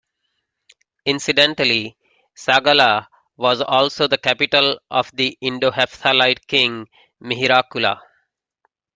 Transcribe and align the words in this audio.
Incidentally, 1.05 1.95
Sagala 2.35 3.05
was 3.37 3.61
also 3.61 4.07
the 4.07 4.17
capital 4.17 4.79
of 4.89 5.11
the 5.13 5.37
Indo-Hepthalite 5.41 6.47
King 6.47 6.87
Mihirakula. 7.21 8.01